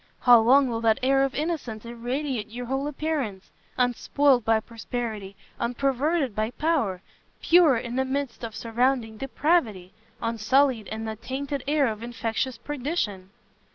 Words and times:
How 0.21 0.39
long 0.39 0.67
will 0.67 0.81
that 0.81 0.97
air 1.03 1.23
of 1.23 1.35
innocence 1.35 1.85
irradiate 1.85 2.49
your 2.49 2.65
whole 2.65 2.87
appearance? 2.87 3.51
unspoilt 3.77 4.43
by 4.43 4.59
prosperity, 4.59 5.35
unperverted 5.59 6.33
by 6.35 6.49
power! 6.49 7.03
pure 7.39 7.77
in 7.77 7.97
the 7.97 8.03
midst 8.03 8.43
of 8.43 8.55
surrounding 8.55 9.17
depravity! 9.17 9.93
unsullied 10.19 10.87
in 10.87 11.05
the 11.05 11.17
tainted 11.17 11.63
air 11.67 11.85
of 11.85 12.01
infectious 12.01 12.57
perdition!" 12.57 13.29